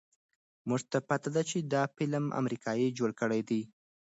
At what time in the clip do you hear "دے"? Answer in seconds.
3.49-3.61